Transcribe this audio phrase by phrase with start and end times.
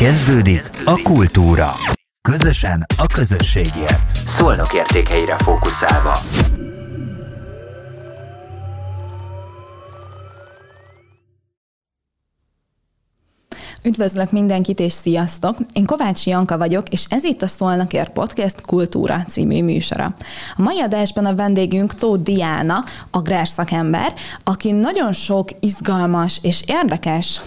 [0.00, 1.70] Kezdődik a kultúra.
[2.28, 4.16] Közösen a közösségért.
[4.26, 6.18] Szolnok értékeire fókuszálva.
[13.84, 15.56] Üdvözlök mindenkit, és sziasztok!
[15.72, 20.14] Én Kovács Janka vagyok, és ez itt a Szolnakért Podcast Kultúra című műsora.
[20.56, 27.40] A mai adásban a vendégünk Tóth Diana, agrárszakember, aki nagyon sok izgalmas és érdekes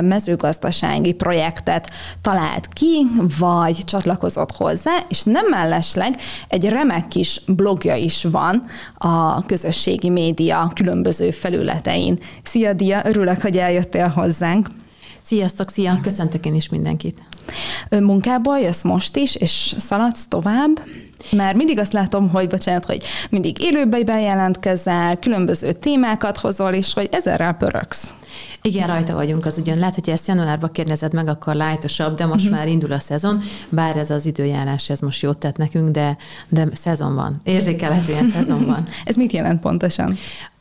[0.00, 1.90] mezőgazdasági projektet
[2.22, 3.06] talált ki,
[3.38, 6.16] vagy csatlakozott hozzá, és nem mellesleg
[6.48, 8.64] egy remek kis blogja is van
[8.98, 12.18] a közösségi média különböző felületein.
[12.42, 14.68] Szia Dia, örülök, hogy eljöttél hozzánk.
[15.26, 15.98] Sziasztok, szia!
[16.02, 17.18] Köszöntök én is mindenkit.
[17.90, 20.82] Munkából jössz most is, és szaladsz tovább?
[21.30, 27.08] Mert mindig azt látom, hogy bocsánat, hogy mindig élőben bejelentkezel, különböző témákat hozol, és hogy
[27.12, 28.14] ezerrel pöröksz.
[28.62, 32.44] Igen, rajta vagyunk, az ugyan lehet, hogy ezt januárban kérdezed meg, akkor lájtosabb, de most
[32.44, 32.58] uh-huh.
[32.58, 36.16] már indul a szezon, bár ez az időjárás, ez most jót tett nekünk, de,
[36.48, 37.40] de szezon van.
[37.44, 38.86] Érzékelhetően szezon van.
[39.04, 40.16] ez mit jelent pontosan?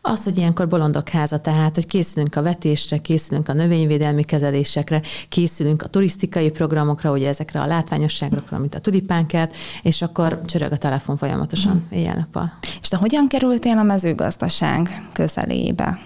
[0.08, 5.82] Az, hogy ilyenkor bolondok háza, tehát, hogy készülünk a vetésre, készülünk a növényvédelmi kezelésekre, készülünk
[5.82, 11.18] a turisztikai programokra, ugye ezekre a látványosságokra, mint a tulipánkert, és akkor csörög a telefon
[11.18, 11.98] folyamatosan mm.
[11.98, 12.54] éjjel-nappal.
[12.82, 16.00] És te hogyan kerültél a mezőgazdaság közelébe?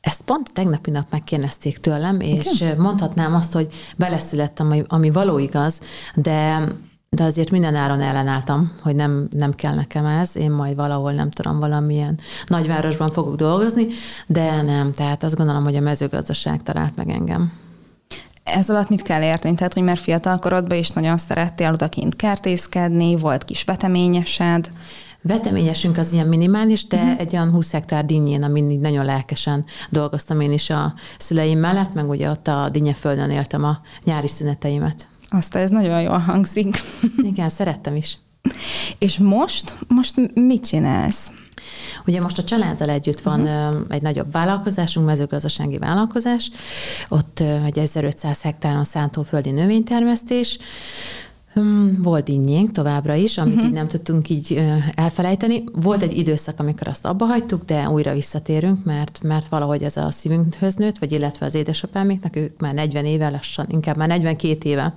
[0.00, 2.76] Ezt pont tegnapi nap megkérdezték tőlem, és Igen?
[2.76, 5.80] mondhatnám azt, hogy beleszülettem, ami való igaz,
[6.14, 6.66] de
[7.14, 11.30] de azért minden áron ellenálltam, hogy nem, nem kell nekem ez, én majd valahol nem
[11.30, 13.86] tudom, valamilyen nagyvárosban fogok dolgozni,
[14.26, 17.52] de nem, tehát azt gondolom, hogy a mezőgazdaság talált meg engem.
[18.44, 19.54] Ez alatt mit kell érteni?
[19.54, 24.70] Tehát, hogy már fiatal korodban is nagyon szerettél odakint kertészkedni, volt kis veteményesed.
[25.22, 27.20] Veteményesünk az ilyen minimális, de uh-huh.
[27.20, 31.94] egy olyan 20 hektár dinnyén, amin így nagyon lelkesen dolgoztam én is a szüleim mellett,
[31.94, 35.08] meg ugye ott a dinnyeföldön éltem a nyári szüneteimet.
[35.36, 36.76] Azt ez nagyon jól hangzik.
[37.22, 38.18] Igen, szerettem is.
[38.98, 41.30] És most, most mit csinálsz?
[42.06, 43.80] Ugye most a családdal együtt van uh-huh.
[43.88, 46.50] egy nagyobb vállalkozásunk, mezőgazdasági vállalkozás,
[47.08, 50.58] ott egy 1500 hektáron szántóföldi növénytermesztés,
[51.54, 53.68] Hmm, volt innyénk továbbra is, amit uh-huh.
[53.68, 55.64] így nem tudtunk így elfelejteni.
[55.72, 60.10] Volt egy időszak, amikor azt abba hagytuk, de újra visszatérünk, mert, mert valahogy ez a
[60.10, 64.94] szívünkhöz nőtt, vagy illetve az édesapáméknak, ők már 40 éve lassan, inkább már 42 éve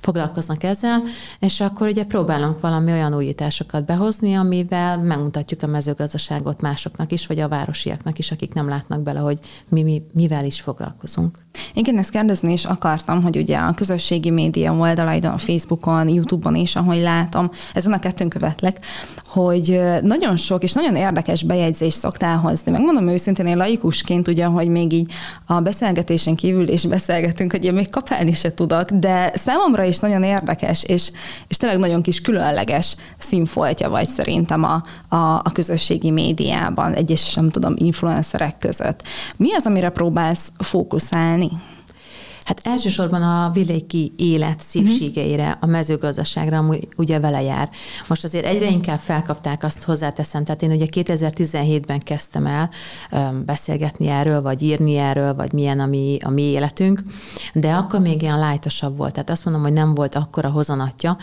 [0.00, 1.02] foglalkoznak ezzel,
[1.38, 7.38] és akkor ugye próbálunk valami olyan újításokat behozni, amivel megmutatjuk a mezőgazdaságot másoknak is, vagy
[7.38, 9.38] a városiaknak is, akik nem látnak bele, hogy
[9.68, 11.38] mi, mi mivel is foglalkozunk.
[11.74, 16.54] Igen, ezt kérdezni is akartam, hogy ugye a közösségi média oldalaidon, a Facebookon, van YouTube-on
[16.54, 18.78] is, ahogy látom, ezen a kettőn követlek,
[19.26, 22.70] hogy nagyon sok és nagyon érdekes bejegyzést szoktál hozni.
[22.70, 25.12] Megmondom őszintén, én laikusként ugye, hogy még így
[25.46, 30.22] a beszélgetésen kívül is beszélgetünk, hogy én még kapálni se tudok, de számomra is nagyon
[30.22, 31.10] érdekes, és,
[31.48, 37.48] és tényleg nagyon kis különleges színfoltja vagy szerintem a, a, a közösségi médiában, egyes, nem
[37.48, 39.02] tudom, influencerek között.
[39.36, 41.50] Mi az, amire próbálsz fókuszálni?
[42.44, 46.64] Hát elsősorban a vidéki élet szépségeire, a mezőgazdaságra
[46.96, 47.70] ugye vele jár.
[48.08, 52.70] Most azért egyre inkább felkapták azt hozzáteszem, tehát én ugye 2017-ben kezdtem el
[53.44, 57.02] beszélgetni erről, vagy írni erről, vagy milyen a mi, a mi életünk,
[57.54, 59.12] de akkor még ilyen lájtosabb volt.
[59.12, 61.16] Tehát azt mondom, hogy nem volt akkora hozanatja,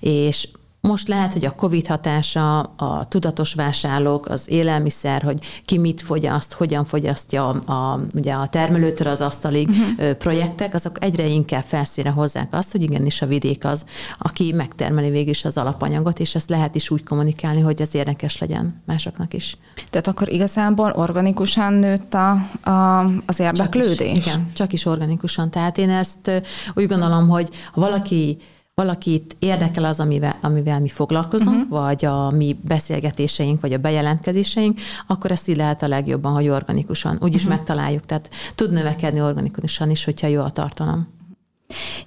[0.00, 0.48] és
[0.86, 6.52] most lehet, hogy a COVID hatása, a tudatos vásárlók, az élelmiszer, hogy ki mit fogyaszt,
[6.52, 10.10] hogyan fogyasztja a, a, ugye a termelőtől az asztalig uh-huh.
[10.10, 13.84] projektek, azok egyre inkább felszíne hozzák azt, hogy igenis a vidék az,
[14.18, 18.38] aki megtermeli végül is az alapanyagot, és ezt lehet is úgy kommunikálni, hogy ez érdekes
[18.38, 19.56] legyen másoknak is.
[19.90, 22.30] Tehát akkor igazából organikusan nőtt a,
[22.70, 23.96] a, az érdeklődés?
[23.98, 25.50] Csak is, igen, csak is organikusan.
[25.50, 26.42] Tehát én ezt
[26.74, 28.38] úgy gondolom, hogy ha valaki
[28.74, 31.80] valakit érdekel az, amivel, amivel mi foglalkozunk, uh-huh.
[31.80, 37.18] vagy a mi beszélgetéseink, vagy a bejelentkezéseink, akkor ezt így lehet a legjobban, hogy organikusan.
[37.20, 37.56] Úgyis uh-huh.
[37.56, 41.08] megtaláljuk, tehát tud növekedni organikusan is, hogyha jó a tartalom.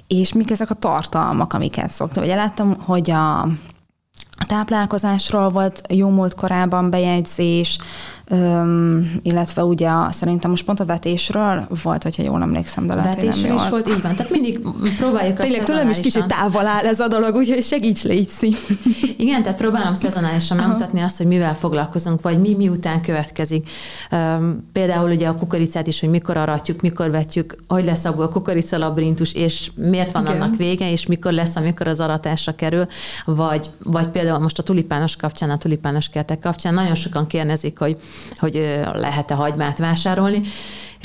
[0.07, 2.23] És mik ezek a tartalmak, amiket szoktam?
[2.23, 3.41] Ugye láttam, hogy a,
[4.37, 7.77] a táplálkozásról volt jó múlt korában bejegyzés,
[8.29, 13.53] Öm, illetve ugye szerintem most pont a vetésről volt, hogyha jól emlékszem, de lehet, Vetésről
[13.53, 14.15] is volt, így van.
[14.15, 14.59] Tehát mindig
[14.97, 18.29] próbáljuk Tényleg tőlem is kicsit távol áll ez a dolog, úgyhogy segíts, légy
[19.17, 23.69] Igen, tehát próbálom szezonálisan megmutatni azt, hogy mivel foglalkozunk, vagy mi miután következik.
[24.11, 28.29] Öm, például ugye a kukoricát is, hogy mikor aratjuk, mikor vetjük, hogy lesz abból a
[28.29, 30.41] kukoricalabrintus, és miért van Igen.
[30.41, 32.87] annak vége, és mikor lesz, amikor az aratásra kerül,
[33.25, 37.97] vagy, vagy például most a tulipános kapcsán, a tulipános kertek kapcsán nagyon sokan kérdezik, hogy
[38.37, 40.41] hogy lehet-e hagymát vásárolni.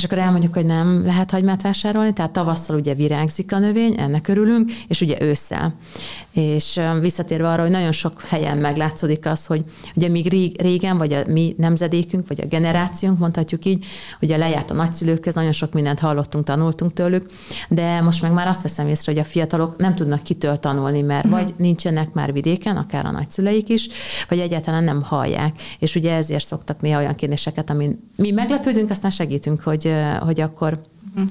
[0.02, 4.28] És akkor elmondjuk, hogy nem lehet hagymát vásárolni, tehát tavasszal ugye virágzik a növény, ennek
[4.28, 5.74] örülünk, és ugye ősszel.
[6.32, 9.64] És visszatérve arra, hogy nagyon sok helyen meglátszódik az, hogy
[9.94, 10.28] ugye még
[10.62, 13.84] régen, vagy a mi nemzedékünk, vagy a generációnk, mondhatjuk így,
[14.20, 17.26] ugye lejárt a nagyszülőkhez, nagyon sok mindent hallottunk, tanultunk tőlük,
[17.68, 21.24] de most meg már azt veszem észre, hogy a fiatalok nem tudnak kitől tanulni, mert
[21.24, 21.40] uh-huh.
[21.40, 23.88] vagy nincsenek már vidéken, akár a nagyszüleik is,
[24.28, 25.62] vagy egyáltalán nem hallják.
[25.78, 30.80] És ugye ezért szoktak néha olyan kérdéseket, amin mi meglepődünk, aztán segítünk, hogy, hogy akkor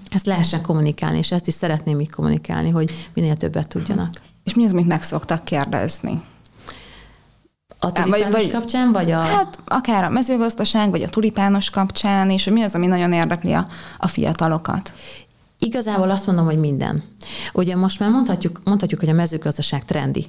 [0.10, 4.14] ezt lehessen kommunikálni, és ezt is szeretném így kommunikálni, hogy minél többet tudjanak.
[4.44, 6.22] És mi az, amit meg szoktak kérdezni?
[7.80, 9.20] A tulipános vagy, vagy, kapcsán, vagy a...
[9.20, 13.68] Hát akár a mezőgazdaság, vagy a tulipános kapcsán, és mi az, ami nagyon érdekli a,
[13.98, 14.94] a fiatalokat?
[15.64, 17.04] Igazából azt mondom, hogy minden.
[17.54, 20.26] Ugye most már mondhatjuk, mondhatjuk, hogy a mezőgazdaság trendi.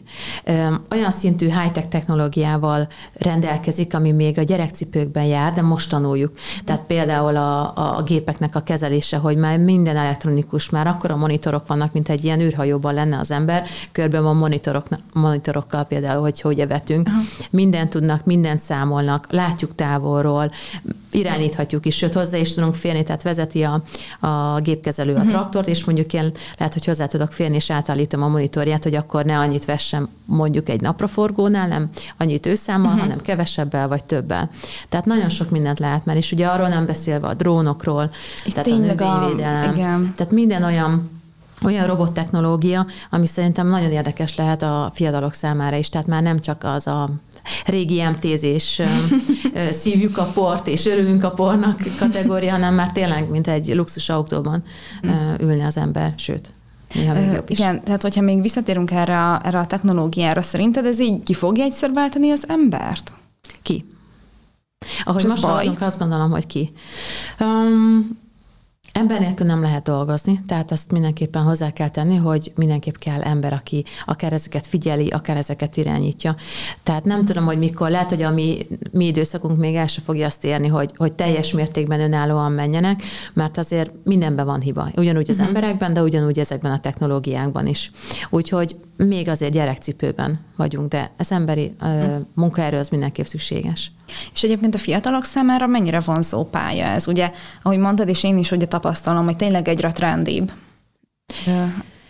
[0.91, 6.33] Olyan szintű high-tech technológiával rendelkezik, ami még a gyerekcipőkben jár, de most tanuljuk.
[6.65, 7.61] Tehát például a,
[7.99, 12.25] a gépeknek a kezelése, hogy már minden elektronikus, már akkor a monitorok vannak, mint egy
[12.25, 17.09] ilyen űrhajóban lenne az ember, körben van monitorok, monitorokkal például, hogy hogy vetünk.
[17.51, 20.51] Mindent tudnak, mindent számolnak, látjuk távolról,
[21.13, 23.83] irányíthatjuk is, sőt hozzá is tudunk férni, tehát vezeti a,
[24.27, 25.31] a gépkezelő a uh-huh.
[25.31, 29.25] traktort, és mondjuk én lehet, hogy hozzá tudok férni, és átállítom a monitorját, hogy akkor
[29.25, 33.03] ne annyit vessem mondjuk egy napraforgónál, nem annyit őszámmal, uh-huh.
[33.03, 34.51] hanem kevesebbel vagy többel.
[34.89, 38.11] Tehát nagyon sok mindent lehet már, és ugye arról nem beszélve a drónokról,
[38.45, 39.71] Itt tehát a növényvédelem.
[39.71, 40.13] A, igen.
[40.17, 41.21] Tehát minden olyan
[41.65, 46.65] olyan robottechnológia, ami szerintem nagyon érdekes lehet a fiatalok számára is, tehát már nem csak
[46.65, 47.11] az a
[47.67, 48.83] régi MT-zés,
[49.71, 54.63] szívjuk a port és örülünk a pornak kategória, hanem már tényleg, mint egy luxus autóban
[55.41, 56.53] ülne az ember, sőt.
[56.95, 57.59] Néha még jobb is.
[57.59, 61.65] Igen, tehát hogyha még visszatérünk erre a, erre a technológiára, szerinted ez így ki fogja
[61.65, 63.13] egyszer váltani az embert?
[63.63, 63.85] Ki?
[65.05, 66.73] Ahogy most hallunk, azt gondolom, hogy ki.
[67.41, 68.21] Um,
[68.93, 73.53] Ember nélkül nem lehet dolgozni, tehát azt mindenképpen hozzá kell tenni, hogy mindenképp kell ember,
[73.53, 76.37] aki akár ezeket figyeli, akár ezeket irányítja.
[76.83, 80.27] Tehát nem tudom, hogy mikor, lehet, hogy a mi, mi időszakunk még el se fogja
[80.27, 83.03] azt érni, hogy, hogy teljes mértékben önállóan menjenek,
[83.33, 84.89] mert azért mindenben van hiba.
[84.97, 85.49] Ugyanúgy az uh-huh.
[85.49, 87.91] emberekben, de ugyanúgy ezekben a technológiákban is.
[88.31, 88.77] Úgyhogy
[89.07, 93.93] még azért gyerekcipőben vagyunk, de ez emberi uh, munkaerő az mindenképp szükséges.
[94.35, 97.09] És egyébként a fiatalok számára mennyire vonzó pálya ez?
[97.09, 97.31] Ugye,
[97.63, 100.53] ahogy mondtad, és én is ugye tapasztalom, hogy tényleg egyre trendibb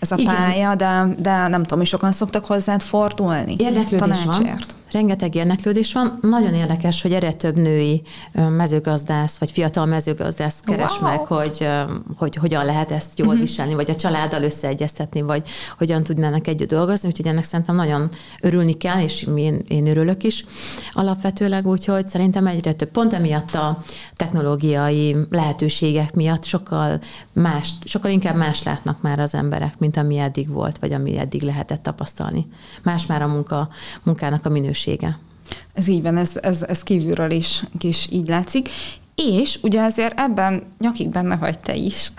[0.02, 0.34] ez a Igen.
[0.34, 3.54] pálya, de, de nem tudom, hogy sokan szoktak hozzád fordulni.
[3.58, 4.72] Érdeklődés tanácsért.
[4.72, 4.80] van.
[4.92, 6.18] Rengeteg érdeklődés van.
[6.20, 8.02] Nagyon érdekes, hogy egyre több női
[8.32, 11.10] mezőgazdász, vagy fiatal mezőgazdász keres wow.
[11.10, 11.68] meg, hogy,
[12.16, 13.42] hogy hogyan lehet ezt jól uh-huh.
[13.42, 15.48] viselni, vagy a családdal összeegyeztetni, vagy
[15.78, 17.08] hogyan tudnának együtt dolgozni.
[17.08, 18.08] Úgyhogy ennek szerintem nagyon
[18.40, 20.44] örülni kell, és én, én örülök is
[20.92, 22.90] alapvetőleg, úgyhogy szerintem egyre több.
[22.90, 23.82] Pont emiatt a
[24.16, 26.98] technológiai lehetőségek miatt sokkal
[27.32, 31.42] más, sokkal inkább más látnak már az emberek, mint ami eddig volt, vagy ami eddig
[31.42, 32.46] lehetett tapasztalni.
[32.82, 33.68] Más már a munka,
[34.02, 35.18] munkának a minőség minősége.
[35.72, 38.68] Ez így van, ez, ez, ez kívülről is, is így látszik.
[39.14, 42.12] És ugye azért ebben nyakig benne vagy te is.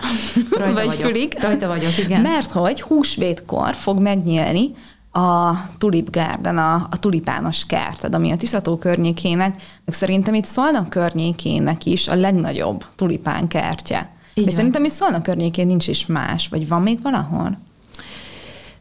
[0.50, 1.06] Rajta vagy vagyok.
[1.06, 1.36] Fülig.
[1.40, 2.20] Rajta vagyok, igen.
[2.20, 4.70] Mert hogy húsvétkor fog megnyílni
[5.12, 10.88] a Tulip Garden, a, a tulipános kerted, ami a Tiszató környékének, meg szerintem itt Szolnak
[10.88, 14.12] környékének is a legnagyobb tulipán kertje.
[14.34, 17.58] És szerintem itt Szolnak környékén nincs is más, vagy van még valahol?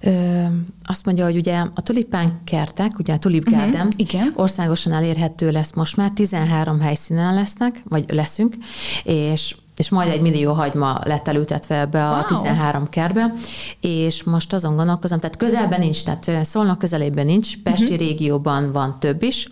[0.06, 0.44] Ö,
[0.84, 4.32] azt mondja, hogy ugye a tulipán kertek, ugye a Tulip mhm, Garden uh-huh, igen.
[4.36, 8.56] országosan elérhető lesz most már, 13 helyszínen lesznek, vagy leszünk,
[9.04, 12.42] és és majd egy millió hagyma lett elültetve ebbe a wow.
[12.42, 13.34] 13 kerbe,
[13.80, 17.98] és most azon gondolkozom, tehát közelben nincs, tehát Szolnak közelében nincs, Pesti uh-huh.
[17.98, 19.52] régióban van több is,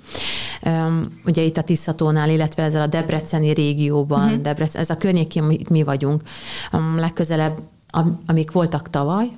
[0.66, 4.42] um, ugye itt a Tiszatónál, illetve ezzel a Debreceni régióban, uh-huh.
[4.42, 6.22] Debrecen, ez a környékén mi, mi vagyunk,
[6.72, 9.32] um, legközelebb, am, amik voltak tavaly,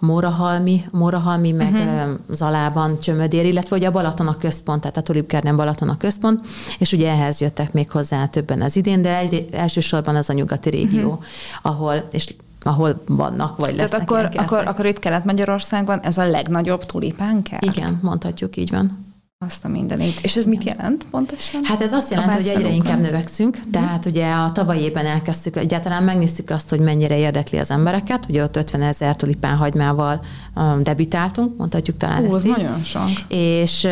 [0.00, 2.18] Mórahalmi, Mórahalmi meg uh-huh.
[2.30, 6.46] Zalában Csömödér, illetve ugye a Balaton a központ, tehát a Tulipkerden Balaton a központ,
[6.78, 10.70] és ugye ehhez jöttek még hozzá többen az idén, de egy, elsősorban az a nyugati
[10.70, 11.24] régió, uh-huh.
[11.62, 16.84] ahol, és ahol vannak, vagy lesznek Tehát akkor, akkor, akkor itt Kelet-Magyarországon ez a legnagyobb
[16.84, 17.64] tulipánkert?
[17.64, 19.09] Igen, mondhatjuk, így van.
[19.46, 20.20] Azt a mindenét.
[20.22, 21.64] És ez mit jelent pontosan?
[21.64, 23.58] Hát ez azt jelenti, hogy egyre inkább növekszünk.
[23.58, 23.70] Mm.
[23.70, 28.26] Tehát ugye a tavalyi évben elkezdtük, egyáltalán megnéztük azt, hogy mennyire érdekli az embereket.
[28.28, 30.20] Ugye ott 50 ezer tulipán hagymával
[30.54, 32.52] um, debütáltunk, mondhatjuk talán Hú, ezt így.
[32.56, 33.08] nagyon sok.
[33.28, 33.88] És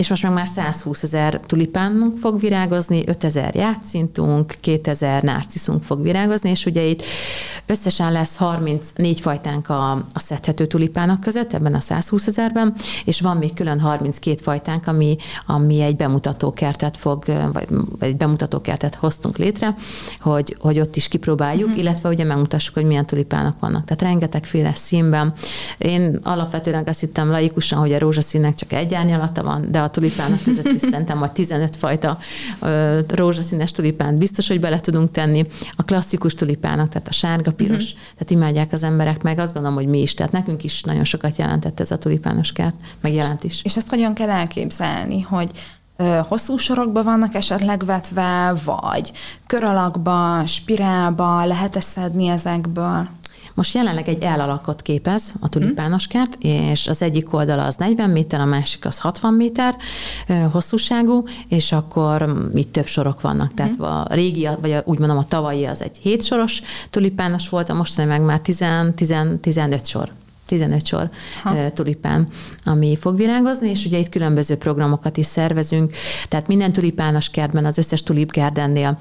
[0.00, 6.02] és most meg már 120 ezer tulipánunk fog virágozni, 5 ezer játszintunk, 2000 nárciszunk fog
[6.02, 7.02] virágozni, és ugye itt
[7.66, 13.36] összesen lesz 34 fajtánk a, a szedhető tulipánok között, ebben a 120 ezerben, és van
[13.36, 15.16] még külön 32 fajtánk, ami,
[15.46, 17.66] ami egy bemutatókertet fog, vagy,
[17.98, 19.74] vagy egy bemutatókertet hoztunk létre,
[20.20, 21.82] hogy, hogy ott is kipróbáljuk, uh-huh.
[21.82, 23.84] illetve ugye megmutassuk, hogy milyen tulipánok vannak.
[23.84, 25.32] Tehát rengetegféle színben.
[25.78, 30.42] Én alapvetően azt hittem laikusan, hogy a rózsaszínnek csak egy árnyalata van, de a tulipánok
[30.44, 32.18] között is szerintem majd 15 fajta
[33.08, 35.46] rózsaszínes tulipánt biztos, hogy bele tudunk tenni.
[35.76, 38.00] A klasszikus tulipánok, tehát a sárga, piros, uh-huh.
[38.12, 41.36] tehát imádják az emberek, meg azt gondolom, hogy mi is, tehát nekünk is nagyon sokat
[41.36, 43.60] jelentett ez a tulipános kert, meg jelent is.
[43.64, 45.50] És ezt hogyan kell elképzelni, hogy
[46.28, 49.12] hosszú sorokba vannak esetleg vetve, vagy
[49.46, 53.08] kör alakba, spirálba, lehet-e szedni ezekből?
[53.60, 58.44] Most jelenleg egy elalakot képez a tulipánoskert, és az egyik oldala az 40 méter, a
[58.44, 59.76] másik az 60 méter
[60.52, 63.54] hosszúságú, és akkor itt több sorok vannak.
[63.54, 63.82] Tehát mm.
[63.82, 68.08] a régi, vagy úgy mondom a tavalyi az egy 7 soros tulipános volt, a mostani
[68.08, 68.64] meg már 10,
[68.94, 70.10] 10, 15 sor.
[70.50, 71.10] 15 sor
[71.42, 71.72] ha.
[71.72, 72.28] tulipán,
[72.64, 75.92] ami fog virágozni, és ugye itt különböző programokat is szervezünk,
[76.28, 78.98] tehát minden tulipános kertben, az összes tulipgárdennél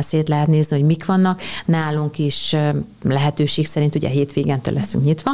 [0.00, 1.40] szét lehet nézni, hogy mik vannak.
[1.64, 2.56] Nálunk is
[3.02, 5.30] lehetőség szerint ugye hétvégente leszünk nyitva,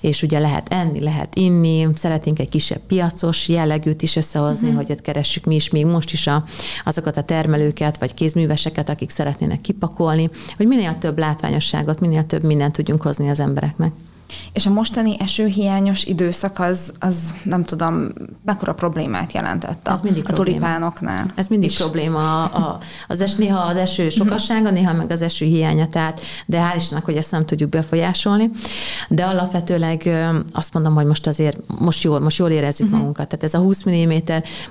[0.00, 4.82] és ugye lehet enni, lehet inni, szeretnénk egy kisebb piacos jellegűt is összehozni, uh-huh.
[4.82, 6.44] hogy ott keressük mi is még most is a,
[6.84, 12.72] azokat a termelőket, vagy kézműveseket, akik szeretnének kipakolni, hogy minél több látványosságot, minél több mindent
[12.72, 13.92] tudjunk hozni az embereknek.
[14.52, 18.12] És a mostani esőhiányos időszak az, az nem tudom,
[18.44, 21.32] mekkora problémát jelentett a, Ez mindig a tulipánoknál.
[21.34, 21.76] Ez mindig is.
[21.76, 22.44] probléma.
[22.44, 22.78] A, a,
[23.08, 27.04] az es, néha az eső sokassága, néha meg az eső hiánya, tehát, de hál' Istennek,
[27.04, 28.50] hogy ezt nem tudjuk befolyásolni.
[29.08, 30.08] De alapvetőleg
[30.52, 33.00] azt mondom, hogy most azért most jól, most jól érezzük uh-huh.
[33.00, 33.28] magunkat.
[33.28, 34.12] Tehát ez a 20 mm,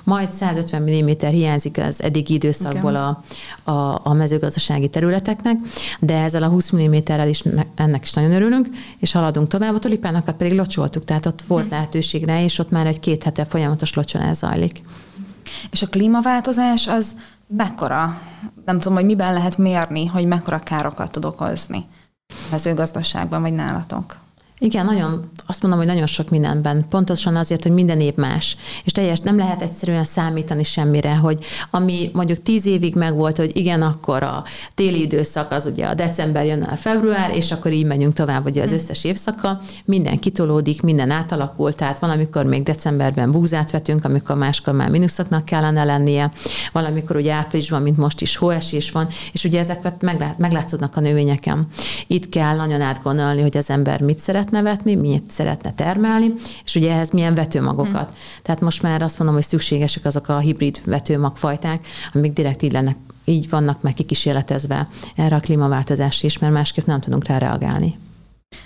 [0.03, 3.23] majd 150 mm hiányzik az eddigi időszakból a,
[3.71, 5.57] a, a mezőgazdasági területeknek,
[5.99, 7.43] de ezzel a 20 mm-rel is
[7.75, 8.67] ennek is nagyon örülünk,
[8.99, 11.71] és haladunk mentünk tovább, a tulipánokat pedig locsoltuk, tehát ott volt hm.
[11.71, 14.81] lehetőség rá, és ott már egy két hete folyamatos locsolás zajlik.
[15.71, 17.15] És a klímaváltozás az
[17.47, 18.21] mekkora,
[18.65, 21.85] nem tudom, hogy miben lehet mérni, hogy mekkora károkat tud okozni
[22.51, 24.17] mezőgazdaságban, vagy nálatok?
[24.59, 26.85] Igen, nagyon, azt mondom, hogy nagyon sok mindenben.
[26.89, 28.57] Pontosan azért, hogy minden év más.
[28.83, 33.81] És teljes nem lehet egyszerűen számítani semmire, hogy ami mondjuk tíz évig megvolt, hogy igen,
[33.81, 34.43] akkor a
[34.75, 38.69] téli időszak az ugye a december, január, február, és akkor így megyünk tovább, ugye az
[38.69, 38.75] hm.
[38.75, 44.73] összes évszaka, minden kitolódik, minden átalakul, tehát van, amikor még decemberben búzát vetünk, amikor máskor
[44.73, 46.31] már mínuszoknak kellene lennie,
[46.71, 51.67] valamikor ugye áprilisban, mint most is hóesés van, és ugye ezek meglát, meglátszódnak a növényeken.
[52.07, 56.33] Itt kell nagyon átgondolni, hogy az ember mit szeret, szeretne vetni, miért szeretne termelni,
[56.65, 58.07] és ugye ehhez milyen vetőmagokat.
[58.07, 58.15] Hmm.
[58.41, 62.95] Tehát most már azt mondom, hogy szükségesek azok a hibrid vetőmagfajták, amik direkt így, lennek,
[63.23, 67.95] így vannak meg kikísérletezve erre a klímaváltozás is, mert másképp nem tudunk rá reagálni.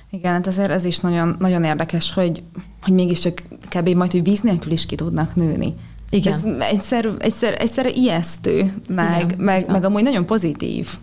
[0.09, 2.43] Igen, hát azért ez is nagyon, nagyon érdekes, hogy,
[2.81, 3.89] hogy mégiscsak kb.
[3.89, 5.73] majd, hogy víz nélkül is ki tudnak nőni.
[6.09, 6.33] Igen.
[6.33, 9.39] Ez egyszer, egyszer, egyszer ijesztő, meg, Igen.
[9.39, 10.97] meg, meg amúgy nagyon pozitív.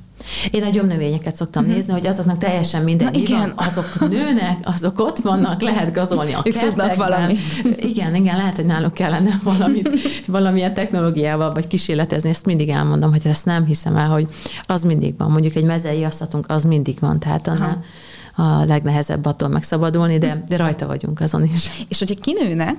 [0.50, 1.78] Én a gyomnövényeket szoktam uh-huh.
[1.78, 3.52] nézni, hogy azoknak teljesen mindegy, Na, igen.
[3.56, 7.38] Van, azok nőnek, azok ott vannak, lehet gazolni a Ők tudnak valamit.
[7.76, 9.90] Igen, igen, lehet, hogy náluk kellene valamit,
[10.26, 14.26] valamilyen technológiával vagy kísérletezni, ezt mindig elmondom, hogy ezt nem hiszem el, hogy
[14.66, 15.30] az mindig van.
[15.30, 17.84] Mondjuk egy mezei asszatunk, az mindig van, tehát annál,
[18.36, 21.70] a legnehezebb attól megszabadulni, de, de rajta vagyunk azon is.
[21.88, 22.76] És hogyha kinőnek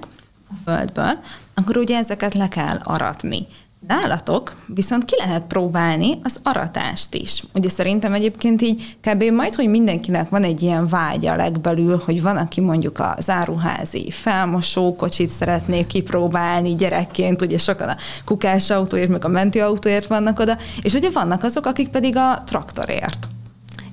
[0.49, 1.19] a földből,
[1.53, 3.47] akkor ugye ezeket le kell aratni.
[3.87, 7.43] Nálatok viszont ki lehet próbálni az aratást is.
[7.53, 9.23] Ugye szerintem egyébként így kb.
[9.23, 14.95] majd, hogy mindenkinek van egy ilyen vágya legbelül, hogy van, aki mondjuk a záruházi felmosó
[14.95, 20.57] kocsit szeretné kipróbálni gyerekként, ugye sokan a kukás autóért, meg a menti autóért vannak oda,
[20.81, 23.27] és ugye vannak azok, akik pedig a traktorért.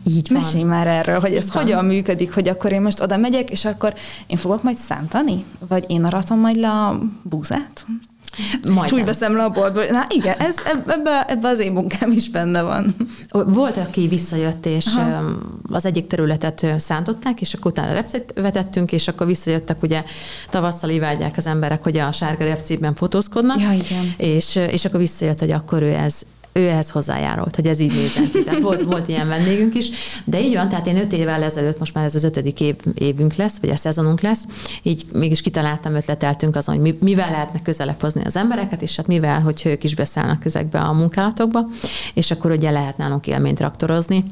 [0.06, 0.40] Így van.
[0.40, 1.84] Mesélj már erről, hogy ez Így hogyan van.
[1.84, 3.94] működik, hogy akkor én most oda megyek, és akkor
[4.26, 5.44] én fogok majd szántani?
[5.68, 7.86] Vagy én aratom majd le a búzát?
[8.70, 9.84] Majd Úgy veszem le a boltból.
[9.90, 10.54] Na igen, ez,
[10.86, 12.94] ebbe, ebbe az én munkám is benne van.
[13.28, 15.24] Volt, aki visszajött, és Aha.
[15.62, 20.04] az egyik területet szántották, és akkor utána repcét vetettünk, és akkor visszajöttek, ugye
[20.50, 23.60] tavasszal ivádják az emberek, hogy a sárga repcében fotózkodnak.
[23.60, 24.14] Ja, igen.
[24.16, 26.22] És, és akkor visszajött, hogy akkor ő ez,
[26.56, 27.92] ő ehhez hozzájárult, hogy ez így
[28.32, 28.42] ki.
[28.42, 29.90] Tehát volt, volt ilyen vendégünk is,
[30.24, 33.34] de így van, tehát én öt évvel ezelőtt, most már ez az ötödik év, évünk
[33.34, 34.44] lesz, vagy a szezonunk lesz,
[34.82, 39.40] így mégis kitaláltam, ötleteltünk azon, hogy mivel lehetne közelebb hozni az embereket, és hát mivel,
[39.40, 41.66] hogy ők is beszállnak ezekbe a munkálatokba,
[42.14, 44.24] és akkor ugye lehet nálunk élményt traktorozni,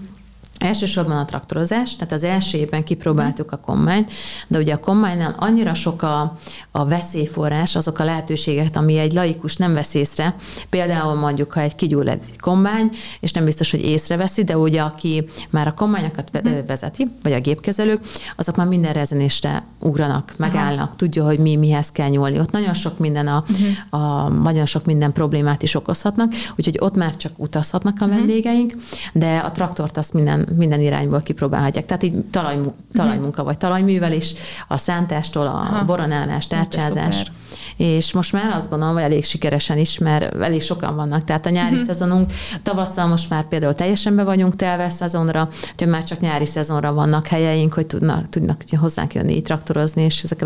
[0.58, 4.10] Elsősorban a traktorozás, tehát az első évben kipróbáltuk a kommányt,
[4.46, 6.38] de ugye a kombánynál annyira sok a,
[6.70, 10.34] a veszélyforrás, azok a lehetőségek, ami egy laikus nem vesz észre.
[10.68, 12.90] Például mondjuk, ha egy kigyull egy kombány,
[13.20, 16.30] és nem biztos, hogy észreveszi, de ugye aki már a kombányokat
[16.66, 18.00] vezeti, vagy a gépkezelők,
[18.36, 20.96] azok már minden rezenésre ugranak, megállnak, Aha.
[20.96, 22.38] tudja, hogy mi mihez kell nyúlni.
[22.38, 24.02] Ott nagyon sok minden a, uh-huh.
[24.02, 28.74] a nagyon sok minden problémát is okozhatnak, úgyhogy ott már csak utazhatnak a vendégeink,
[29.12, 31.86] de a traktort azt minden minden irányból kipróbálhatják.
[31.86, 32.58] Tehát így talaj,
[32.92, 34.34] talajmunka vagy talajművelés,
[34.68, 35.84] a szántástól a Aha.
[35.84, 37.30] boronálás, tárcsázás.
[37.76, 41.24] És most már azt gondolom, hogy elég sikeresen is, mert elég sokan vannak.
[41.24, 41.86] Tehát a nyári uh-huh.
[41.86, 42.32] szezonunk,
[42.62, 47.26] tavasszal most már például teljesen be vagyunk telve szezonra, hogy már csak nyári szezonra vannak
[47.26, 50.44] helyeink, hogy tudnak, tudnak hozzánk jönni, traktorozni, és ezek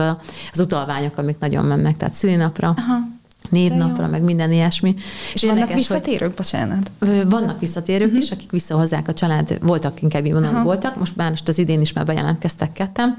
[0.53, 2.75] az utalványok, amik nagyon mennek, tehát szülinapra.
[2.77, 3.16] Aha
[3.51, 4.95] névnapra, meg minden ilyesmi.
[5.35, 6.91] És, és vannak visszatérők, hogy, bocsánat?
[7.29, 8.23] Vannak visszatérők uh-huh.
[8.23, 11.81] is, akik visszahozzák a család, voltak inkább így mondom, voltak, most már most az idén
[11.81, 13.17] is már bejelentkeztek ketten.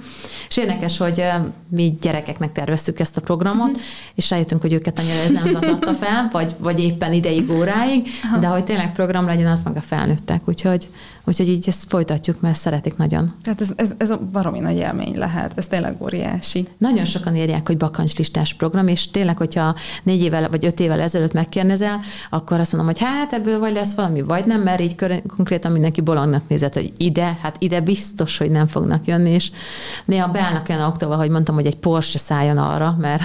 [0.50, 1.24] És érdekes, hogy
[1.68, 3.84] mi gyerekeknek terveztük ezt a programot, uh-huh.
[4.16, 8.40] és rájöttünk, hogy őket annyira ez nem zatatta fel, vagy, vagy éppen ideig, óráig, uh-huh.
[8.40, 10.42] de hogy tényleg program legyen, az meg a felnőttek.
[10.46, 10.88] Úgyhogy
[11.28, 13.34] Úgyhogy így ezt folytatjuk, mert szeretik nagyon.
[13.44, 16.68] Tehát ez, ez, ez a baromi nagy élmény lehet, ez tényleg óriási.
[16.78, 21.34] Nagyon sokan írják, hogy bakancslistás program, és tényleg, hogyha négy évvel vagy öt évvel ezelőtt
[21.34, 24.96] megkérdezel, akkor azt mondom, hogy hát ebből vagy lesz valami, vagy nem, mert így
[25.36, 29.52] konkrétan mindenki bolondnak nézett, hogy ide, hát ide biztos, hogy nem fognak jönni, és
[30.06, 33.22] néha beállnak olyan októba, hogy mondtam, hogy egy Porsche szálljon arra, mert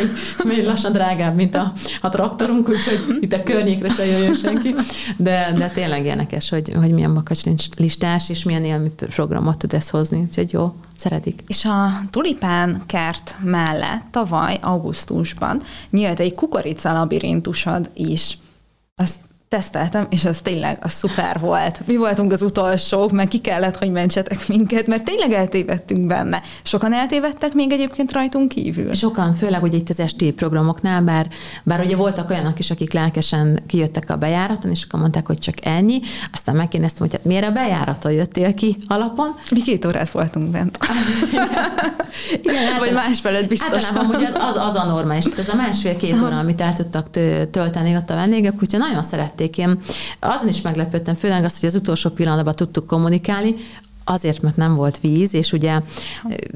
[0.44, 4.74] még lassan drágább, mint a, a traktorunk, úgyhogy itt a környékre se jöjjön senki.
[5.16, 7.40] De, de tényleg érdekes, hogy, hogy milyen bakacs
[7.76, 11.42] listás, és milyen élmi programot tud ezt hozni, úgyhogy jó, szeretik.
[11.46, 18.38] És a tulipán kert mellett tavaly augusztusban nyílt egy kukorica labirintusod is.
[18.94, 19.16] Azt
[19.52, 21.86] teszteltem, és az tényleg az szuper volt.
[21.86, 26.42] Mi voltunk az utolsók, mert ki kellett, hogy mentsetek minket, mert tényleg eltévedtünk benne.
[26.62, 28.94] Sokan eltévedtek még egyébként rajtunk kívül.
[28.94, 31.28] Sokan, főleg ugye itt az esti programoknál, bár,
[31.62, 35.54] bár ugye voltak olyanok is, akik lelkesen kijöttek a bejáraton, és akkor mondták, hogy csak
[35.66, 36.00] ennyi.
[36.32, 39.34] Aztán megkérdeztem, hogy hát miért a bejáraton jöttél ki alapon?
[39.50, 40.78] Mi két órát voltunk bent.
[42.42, 43.84] Igen, Vagy más felett biztos.
[43.84, 45.24] Általában ugye az, az, az a normális.
[45.24, 47.10] Ez a másfél-két óra, amit el tudtak
[47.50, 49.58] tölteni ott a vendégek, úgyhogy nagyon szerették tették.
[49.58, 49.80] Én
[50.18, 53.54] azon is meglepődtem, főleg az, hogy az utolsó pillanatban tudtuk kommunikálni,
[54.04, 55.80] Azért, mert nem volt víz, és ugye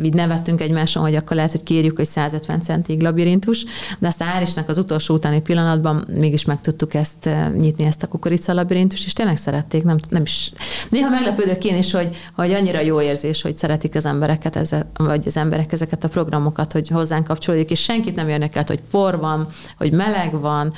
[0.03, 3.65] így nevettünk egymáson, hogy akkor lehet, hogy kérjük, hogy 150 centig labirintus,
[3.99, 8.53] de aztán Árisnak az utolsó utáni pillanatban mégis meg tudtuk ezt nyitni, ezt a kukorica
[8.53, 10.53] labirintus, és tényleg szerették, nem, nem is.
[10.91, 15.23] Néha meglepődök én is, hogy, hogy annyira jó érzés, hogy szeretik az embereket, ezzel, vagy
[15.27, 19.19] az emberek ezeket a programokat, hogy hozzánk kapcsolódik, és senkit nem jönnek el, hogy por
[19.19, 20.73] van, hogy meleg van,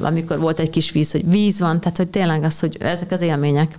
[0.00, 3.20] amikor volt egy kis víz, hogy víz van, tehát hogy tényleg az, hogy ezek az
[3.20, 3.78] élmények.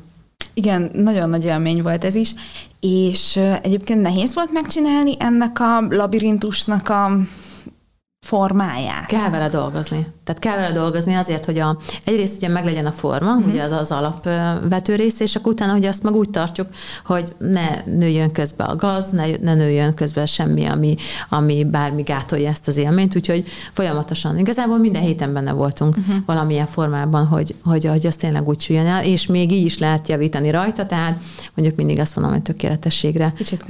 [0.53, 2.33] Igen, nagyon nagy élmény volt ez is,
[2.79, 7.11] és egyébként nehéz volt megcsinálni ennek a labirintusnak a
[8.25, 9.05] formáját.
[9.05, 10.07] Kell vele dolgozni.
[10.29, 13.51] Tehát kell vele dolgozni azért, hogy a, egyrészt ugye meg legyen a forma, uh-huh.
[13.51, 16.67] ugye az az alapvető rész, és akkor utána, hogy azt meg úgy tartjuk,
[17.05, 20.95] hogy ne nőjön közbe a gaz, ne, ne nőjön közbe semmi, ami,
[21.29, 26.15] ami bármi gátolja ezt az élményt, úgyhogy folyamatosan, igazából minden héten benne voltunk uh-huh.
[26.25, 30.07] valamilyen formában, hogy, hogy, hogy az tényleg úgy süljön el, és még így is lehet
[30.07, 31.19] javítani rajta, tehát
[31.55, 33.33] mondjuk mindig azt mondom, hogy tökéletességre.
[33.37, 33.63] Kicsit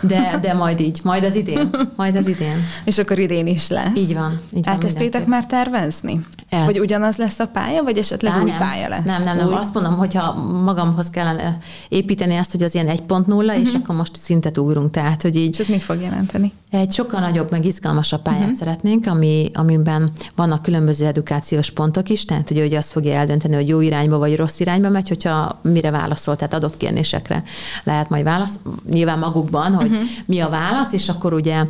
[0.00, 2.56] De, de, de majd így, majd az idén, majd az idén.
[2.84, 3.96] és akkor idén is lesz.
[3.96, 4.40] Így van.
[4.56, 6.20] Így van Elkezdtétek már tervezni?
[6.48, 6.64] El.
[6.64, 8.58] Hogy ugyanaz lesz a pálya, vagy esetleg Á, új nem.
[8.58, 9.04] pálya lesz?
[9.04, 9.46] Nem, nem, nem.
[9.46, 9.54] Új?
[9.54, 10.32] Azt mondom, hogyha
[10.64, 11.58] magamhoz kellene
[11.88, 13.60] építeni azt, hogy az ilyen 1.0, uh-huh.
[13.60, 13.80] és mhm.
[13.82, 14.90] akkor most szintet ugrunk.
[14.90, 15.48] Tehát, hogy így...
[15.48, 16.52] És ez mit fog jelenteni?
[16.70, 18.58] Egy sokkal nagyobb, meg izgalmasabb pályát uh-huh.
[18.58, 23.68] szeretnénk, ami, amiben vannak különböző edukációs pontok is, tehát hogy ugye azt fogja eldönteni, hogy
[23.68, 27.42] jó irányba vagy rossz irányba megy, hogyha mire válaszol, tehát adott kérdésekre
[27.84, 28.54] lehet majd válasz,
[28.90, 30.02] nyilván magukban, hogy uh-huh.
[30.26, 31.64] mi a válasz, és akkor ugye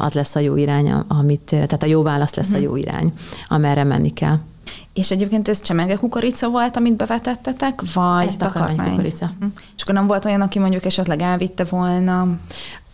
[0.00, 2.60] az lesz a jó irány, amit, tehát a jó válasz lesz uh-huh.
[2.60, 2.85] a jó irány,
[3.48, 4.38] amerre menni kell.
[4.94, 9.32] És egyébként ez csemege kukorica volt, amit bevetettetek, vagy ez takarmány kukorica.
[9.76, 12.28] És akkor nem volt olyan, aki mondjuk esetleg elvitte volna?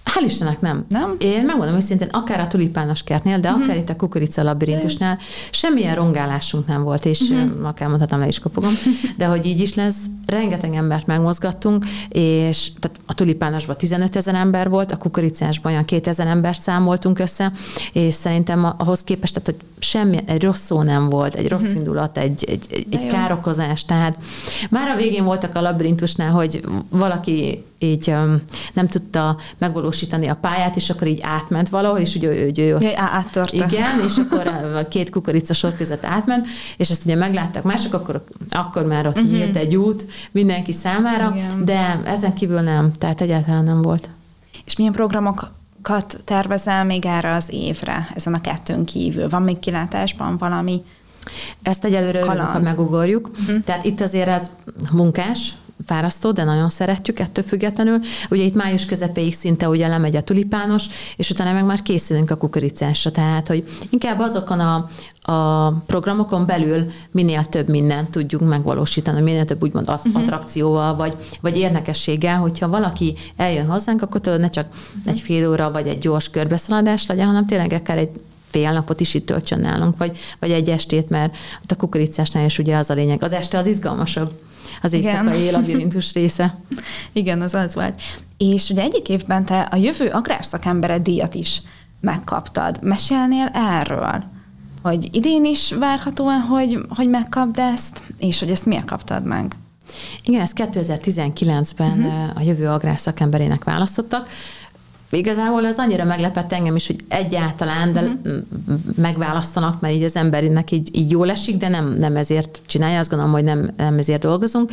[0.05, 0.85] Hál' Istennek nem.
[0.89, 1.17] Nem?
[1.19, 3.65] Én megmondom őszintén, akár a tulipános kertnél, de uh-huh.
[3.65, 5.19] akár itt a kukorica labirintusnál
[5.51, 7.67] semmilyen rongálásunk nem volt, és uh-huh.
[7.67, 8.73] akár mondhatom, le is kopogom,
[9.19, 14.69] de hogy így is lesz, rengeteg embert megmozgattunk, és tehát a tulipánosban 15 ezer ember
[14.69, 17.53] volt, a kukoricásban olyan 2000 embert számoltunk össze,
[17.93, 21.77] és szerintem ahhoz képest, tehát, hogy semmi, egy rossz szó nem volt, egy rossz uh-huh.
[21.77, 24.19] indulat, egy, egy, egy, egy károkozás, tehát
[24.71, 28.15] már a végén voltak a labirintusnál, hogy valaki így
[28.73, 32.75] nem tudta megvalósítani megvalósítani a pályát, és akkor így átment valahol, és ugye ő, ő
[32.75, 33.57] ott, ja, áttörte.
[33.57, 38.25] Igen, és akkor a két kukorica sor között átment, és ezt ugye megláttak mások, akkor,
[38.49, 39.31] akkor már ott uh-huh.
[39.31, 41.65] nyílt egy út mindenki számára, Igen.
[41.65, 44.09] de ezen kívül nem, tehát egyáltalán nem volt.
[44.65, 49.29] És milyen programokat tervezel még erre az évre, ezen a kettőn kívül?
[49.29, 50.83] Van még kilátásban valami?
[51.63, 53.31] Ezt egyelőre örülünk, ha megugorjuk.
[53.41, 53.61] Uh-huh.
[53.61, 54.51] Tehát itt azért ez
[54.93, 55.55] munkás,
[55.87, 58.01] fárasztó, de nagyon szeretjük ettől függetlenül.
[58.31, 62.37] Ugye itt május közepéig szinte ugye lemegy a tulipános, és utána meg már készülünk a
[62.37, 64.89] kukoricásra, tehát hogy inkább azokon a,
[65.33, 70.23] a programokon belül minél több mindent tudjunk megvalósítani, minél több úgymond uh-huh.
[70.23, 75.13] attrakcióval, vagy, vagy érdekességgel, hogyha valaki eljön hozzánk, akkor tudod, ne csak uh-huh.
[75.13, 78.11] egy fél óra, vagy egy gyors körbeszaladás legyen, hanem tényleg akár egy
[78.53, 81.35] fél napot is itt töltsön nálunk, vagy, vagy egy estét, mert
[81.69, 83.23] a kukoricásnál is ugye az a lényeg.
[83.23, 84.41] Az este az izgalmasabb
[84.83, 86.57] az éjszakai labirintus része.
[87.13, 88.01] Igen, az az volt.
[88.37, 91.63] És ugye egyik évben te a jövő agrárszakembere díjat is
[92.01, 92.79] megkaptad.
[92.83, 94.23] Mesélnél erről?
[94.83, 99.57] Hogy idén is várhatóan, hogy, hogy megkapd ezt, és hogy ezt miért kaptad meg?
[100.25, 102.05] Igen, ezt 2019-ben uh-huh.
[102.05, 102.37] Mhm.
[102.37, 104.29] a jövő agrárszakemberének választottak.
[105.17, 108.43] Igazából az annyira meglepett engem is, hogy egyáltalán, de uh-huh.
[108.97, 113.09] megválasztanak, mert így az emberinek így, így jól esik, de nem, nem ezért csinálja, azt
[113.09, 114.71] gondolom, hogy nem, nem ezért dolgozunk.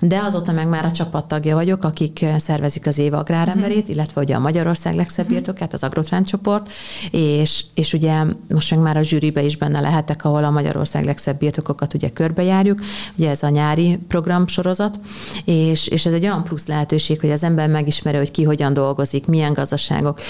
[0.00, 3.94] De azóta meg már a csapattagja vagyok, akik szervezik az év agráremberét, uh-huh.
[3.94, 5.40] illetve ugye a Magyarország legszebb uh-huh.
[5.40, 6.70] birtokát, az Agrotrend csoport,
[7.10, 11.38] és, és ugye most meg már a zsűribe is benne lehetek, ahol a Magyarország legszebb
[11.38, 12.80] birtokokat ugye körbejárjuk,
[13.16, 14.98] ugye ez a nyári programsorozat,
[15.44, 19.26] és, és ez egy olyan plusz lehetőség, hogy az ember megismeri, hogy ki hogyan dolgozik,
[19.26, 20.20] milyen gazdaság gazdaságok.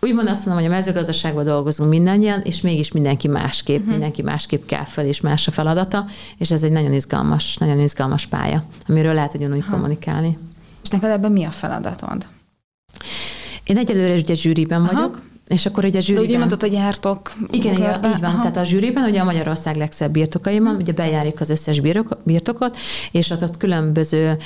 [0.00, 3.90] Úgymond azt mondom, hogy a mezőgazdaságban dolgozunk mindannyian, és mégis mindenki másképp, uh-huh.
[3.90, 6.04] mindenki másképp kell fel, és más a feladata,
[6.38, 9.70] és ez egy nagyon izgalmas, nagyon izgalmas pálya, amiről lehet ugyanúgy ha.
[9.70, 10.38] kommunikálni.
[10.82, 12.26] És neked ebben mi a feladatod?
[13.64, 14.92] Én egyelőre ugye zsűriben Aha.
[14.92, 16.26] vagyok, és akkor ugye a zsűriben...
[16.26, 17.32] De úgy mondtad, hogy jártok.
[17.50, 18.30] Igen, igen így van.
[18.30, 18.38] Aha.
[18.38, 22.76] Tehát a zsűriben ugye a Magyarország legszebb birtokai van, ugye bejárjuk az összes birtok, birtokot,
[23.12, 24.36] és ott, ott különböző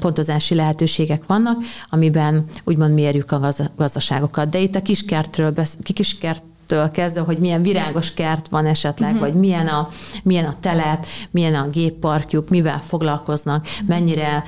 [0.00, 4.48] pontozási lehetőségek vannak, amiben úgymond mérjük a gazdaságokat.
[4.48, 9.26] De itt a kiskertről, besz- kiskert től kezdve, hogy milyen virágos kert van esetleg, uh-huh.
[9.28, 9.88] vagy milyen a,
[10.22, 14.42] milyen a telep, milyen a gépparkjuk, mivel foglalkoznak, mennyire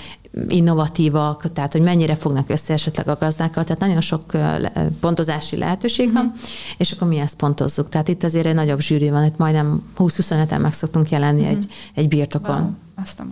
[0.48, 4.32] innovatívak, tehát hogy mennyire fognak össze esetleg a gazdákkal, tehát nagyon sok
[5.00, 6.22] pontozási lehetőség uh-huh.
[6.22, 6.42] van, mhm.
[6.76, 7.88] és akkor mi ezt pontozzuk.
[7.88, 11.56] Tehát itt azért egy nagyobb zsűri van, itt majdnem 20-25-en meg szoktunk jelenni uh-huh.
[11.56, 12.60] egy, egy birtokon.
[12.60, 12.70] Wow.
[13.02, 13.22] Azt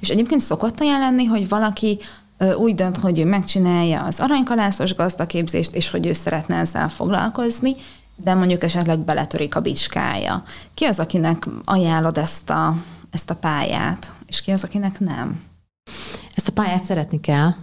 [0.00, 1.98] és egyébként szokott olyan lenni, hogy valaki
[2.56, 7.74] úgy dönt, hogy ő megcsinálja az aranykalászos gazdaképzést, és hogy ő szeretne ezzel foglalkozni,
[8.22, 10.42] de mondjuk esetleg beletörik a bicskája.
[10.74, 12.76] Ki az, akinek ajánlod ezt a,
[13.10, 15.42] ezt a pályát, és ki az, akinek nem?
[16.34, 17.54] Ezt a pályát szeretni kell,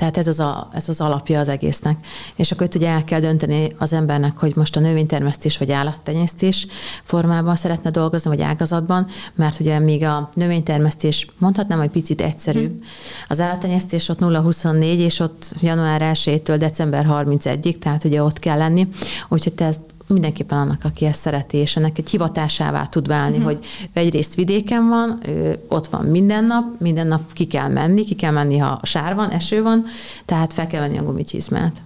[0.00, 2.06] tehát ez az, a, ez az alapja az egésznek.
[2.36, 6.66] És akkor itt ugye el kell dönteni az embernek, hogy most a növénytermesztés vagy állattenyésztés
[7.04, 12.70] formában szeretne dolgozni, vagy ágazatban, mert ugye még a növénytermesztés mondhatnám, hogy picit egyszerűbb.
[12.70, 12.80] Hmm.
[13.28, 18.88] Az állattenyésztés ott 0-24, és ott január 1-től december 31-ig, tehát ugye ott kell lenni.
[19.28, 19.80] Úgyhogy te ezt
[20.12, 23.52] mindenképpen annak, aki ezt szereti, és ennek egy hivatásává tud válni, uh-huh.
[23.52, 28.14] hogy egyrészt vidéken van, ő ott van minden nap, minden nap ki kell menni, ki
[28.14, 29.84] kell menni, ha sár van, eső van,
[30.24, 31.82] tehát fel kell venni a gumicsizmát.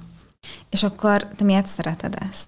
[0.70, 2.46] És akkor te miért szereted ezt?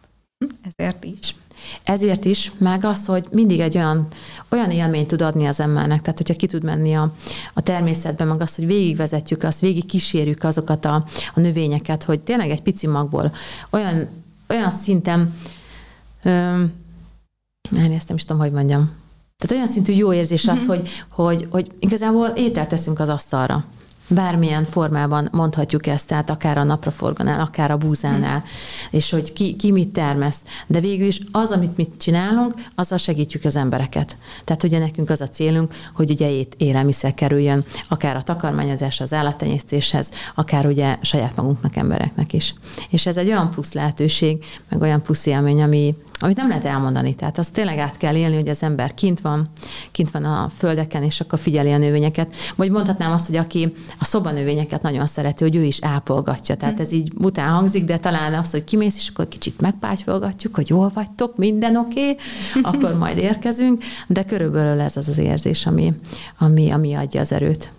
[0.63, 1.35] Ezért is.
[1.83, 4.07] Ezért is, meg az, hogy mindig egy olyan,
[4.51, 7.13] olyan élményt tud adni az embernek, tehát hogyha ki tud menni a,
[7.55, 12.51] a természetbe, meg azt, hogy végigvezetjük azt, végig kísérjük azokat a, a növényeket, hogy tényleg
[12.51, 13.33] egy pici magból
[13.71, 14.09] olyan,
[14.49, 15.35] olyan szinten
[16.23, 16.73] nem,
[17.71, 18.91] ezt nem is tudom, hogy mondjam.
[19.37, 20.67] Tehát olyan szintű jó érzés az, mm-hmm.
[20.67, 23.65] hogy, hogy, hogy igazából ételt teszünk az asztalra
[24.09, 28.45] bármilyen formában mondhatjuk ezt, tehát akár a napraforgonál, akár a búzánál,
[28.91, 30.43] és hogy ki, ki mit termesz.
[30.67, 34.17] De végül is az, amit mit csinálunk, azzal segítjük az embereket.
[34.45, 40.11] Tehát ugye nekünk az a célunk, hogy ugye élelmiszer kerüljön, akár a takarmányozás az állattenyésztéshez,
[40.35, 42.55] akár ugye saját magunknak, embereknek is.
[42.91, 47.15] És ez egy olyan plusz lehetőség, meg olyan plusz élmény, ami, amit nem lehet elmondani.
[47.15, 49.49] Tehát azt tényleg át kell élni, hogy az ember kint van,
[49.91, 52.35] kint van a földeken, és akkor figyeli a növényeket.
[52.57, 56.57] Vagy mondhatnám azt, hogy aki a szobanövényeket nagyon szereti, hogy ő is ápolgatja.
[56.57, 60.69] Tehát ez így után hangzik, de talán az, hogy kimész, és akkor kicsit megpátyolgatjuk, hogy
[60.69, 65.95] jól vagytok, minden oké, okay, akkor majd érkezünk, de körülbelül ez az az érzés, ami,
[66.39, 67.73] ami, ami adja az erőt.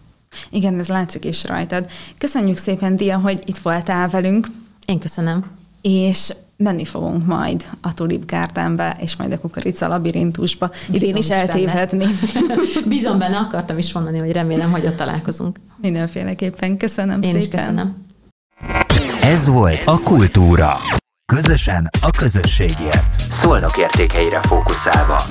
[0.49, 1.85] Igen, ez látszik is rajtad.
[2.17, 4.47] Köszönjük szépen, Dia, hogy itt voltál velünk.
[4.85, 5.56] Én köszönöm.
[5.89, 10.71] És menni fogunk majd a Tulip Gardenbe, és majd a kukorica labirintusba.
[10.91, 12.05] Idén is eltévedni.
[12.85, 15.59] Bízom benne, akartam is mondani, hogy remélem, hogy ott találkozunk.
[15.81, 16.77] Mindenféleképpen.
[16.77, 17.39] Köszönöm Én szépen.
[17.39, 18.05] is köszönöm.
[19.21, 20.77] Ez volt a Kultúra.
[21.33, 23.19] Közösen a közösségért.
[23.29, 25.21] Szolnok értékeire fókuszálva.